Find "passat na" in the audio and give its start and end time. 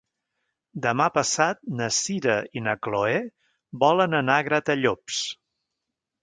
1.17-1.89